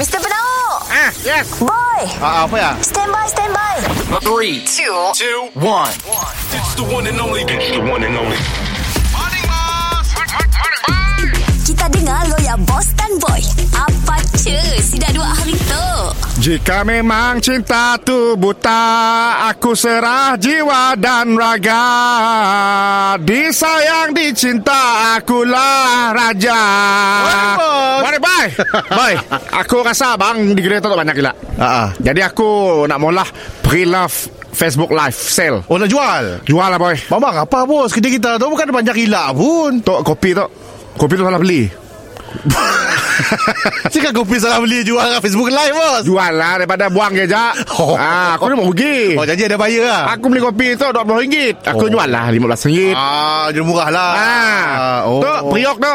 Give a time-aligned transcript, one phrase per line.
[0.00, 0.16] Mr.
[0.16, 1.60] Penau Ah, yes.
[1.60, 2.72] Boy Ah, apa ya?
[2.80, 3.76] Stand by, stand by
[4.24, 5.92] Three, two, two, one.
[6.56, 7.44] It's the one and only.
[7.44, 8.69] It's the one and only.
[16.40, 18.80] Jika memang cinta tu buta
[19.52, 21.84] Aku serah jiwa dan raga.
[23.20, 26.60] Disayang dicinta Akulah raja.
[28.00, 28.48] Mari bye.
[28.96, 29.16] Bye.
[29.60, 31.32] Aku rasa bang Di kereta tu banyak gila.
[31.60, 33.28] Ah, Jadi aku nak mula
[33.60, 35.60] Pre-love Facebook live sale.
[35.68, 36.40] Oh nak jual?
[36.48, 36.96] Jual lah boy.
[37.12, 37.92] Bang apa bos?
[37.92, 39.84] Kedai kita tu bukan banyak gila pun.
[39.84, 40.48] Tok kopi tu
[40.96, 41.68] Kopi tu salah beli
[43.92, 47.52] Cakap kopi salah beli jual kat Facebook live bos Jual lah daripada buang je jak
[47.78, 47.94] Oh.
[47.94, 51.34] ah, Aku ni mau rugi Oh janji ada bayar lah Aku beli kopi tu RM20
[51.64, 51.88] Aku Oh.
[51.88, 55.20] jual lah RM15 Ah, dia murah lah Ah, oh.
[55.20, 55.94] tu periuk tu.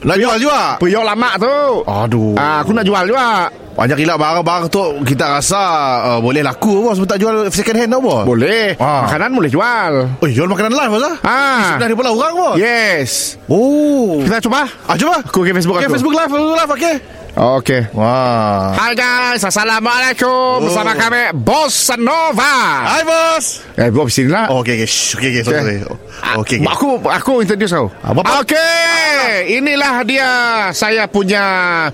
[0.00, 1.56] Nak jual juga Periuk lama tu.
[1.84, 3.52] Aduh Ah, aku nak jual juga.
[3.70, 5.62] Banyak gila barang-barang tu Kita rasa
[6.04, 8.74] uh, Boleh laku bos Tak jual second hand tau bos Boleh.
[8.76, 9.06] Ah.
[9.06, 9.92] Makanan boleh jual.
[10.18, 11.78] Oh jual makanan live bos lah Ah.
[11.78, 13.38] Dah ada pula orang bos Yes.
[13.46, 14.66] Oh Kita cuba.
[14.84, 15.94] Ah cuba Aku ke Facebook Okay aku.
[15.96, 16.96] Facebook live Facebook live okay
[17.30, 17.86] Okay.
[17.94, 20.60] Wah Hai guys, Assalamualaikum.
[20.60, 20.66] Oh.
[20.66, 22.82] Bersama kami Bossa Nova.
[22.84, 24.50] Hai bos Eh, buat sini lah.
[24.50, 25.78] Oh okay okay Shh, Okay okay sorry, sorry.
[25.86, 25.96] Oh,
[26.42, 27.86] Okay okay Aku aku introduce kau.
[28.02, 28.42] Ah.
[28.42, 30.30] Okey, inilah dia
[30.74, 31.86] saya punya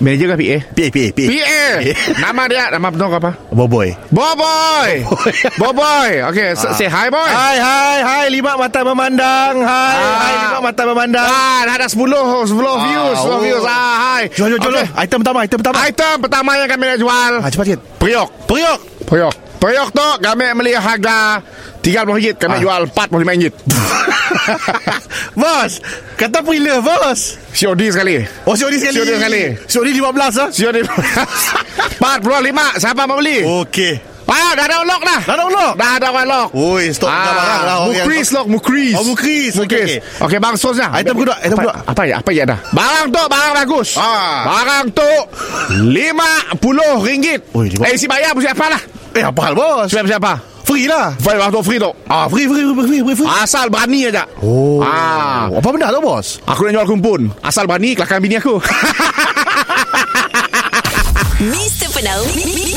[0.00, 0.58] manager ke PA?
[0.68, 1.62] PA PA PA PA.
[2.18, 3.32] Nama dia, nama betul apa?
[3.48, 4.90] Boboy Boboy.
[5.56, 6.10] Boboy.
[6.28, 6.74] Okay, Ah.
[6.74, 7.22] say hi boy.
[7.24, 10.16] Hai hai hai Lima mata memandang Hai Ah.
[10.18, 11.98] hai Lima mata memandang Ah, dah ada 10
[12.46, 12.50] 10
[12.84, 13.38] views, 10 oh.
[13.40, 13.62] views.
[13.62, 14.22] Ah, hai.
[14.30, 14.86] Jual jual jual Okay.
[15.00, 18.78] Item pertama Item pertama Item pertama yang kami nak jual Ah, cepat sikit Periuk Periuk
[19.04, 21.42] Periuk Periuk tu kami beli harga
[21.80, 22.60] RM30 Kami Ah.
[22.60, 23.52] jual RM45
[25.40, 25.72] Bos
[26.18, 27.38] Kata pre-love bos.
[27.54, 28.18] COD sekali.
[28.42, 28.96] Oh COD sekali.
[28.98, 29.42] COD sekali.
[29.70, 30.48] COD 15 ah.
[30.50, 30.76] COD
[32.02, 33.38] RM45 Siapa mau beli?
[33.46, 33.94] Okey.
[34.28, 35.20] Ah, dah ada unlock dah?
[35.24, 35.72] Dah ada unlock?
[35.80, 36.48] Dah ada unlock.
[36.52, 38.92] Oi stok ah, barang lah Mukris lock Mukris.
[38.92, 39.56] Oh Mukris.
[39.56, 40.04] Okey Okey.
[40.20, 40.36] Okay.
[40.36, 41.74] bang sosnya Item kedua, item apa, kedua.
[41.88, 42.58] Apa ya Apa ya dah?
[42.76, 43.88] Barang tu barang bagus.
[43.96, 44.44] Ah.
[44.44, 45.10] Barang tu
[45.72, 48.82] RM50 Oi, lima- Eh isi bayar mesti apa lah?
[49.16, 49.88] Eh apa hal bos?
[49.88, 50.32] Siapa siapa
[50.78, 53.26] Free lah Free waktu free tu Ah free free free free free, free.
[53.42, 55.50] Asal berani aja Oh Ah.
[55.50, 58.62] Apa benda tu bos Aku nak jual kumpun Asal berani kelakar bini aku
[61.42, 61.90] Mr.
[61.90, 62.22] Penau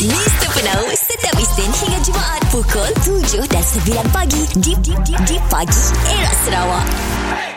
[0.01, 0.49] Mr.
[0.49, 5.83] Penau Setiap Isnin hingga Jumaat Pukul 7 dan 9 pagi Di, di, di, di pagi
[6.09, 7.50] Era Sarawak